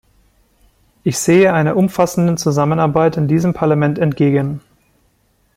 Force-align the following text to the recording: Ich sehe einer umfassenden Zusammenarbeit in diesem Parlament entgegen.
Ich 1.03 1.19
sehe 1.19 1.53
einer 1.53 1.77
umfassenden 1.77 2.35
Zusammenarbeit 2.35 3.17
in 3.17 3.27
diesem 3.27 3.53
Parlament 3.53 3.99
entgegen. 3.99 4.59